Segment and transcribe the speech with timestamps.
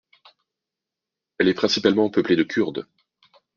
[1.37, 2.87] Elle est principalement peuplée de Kurdes.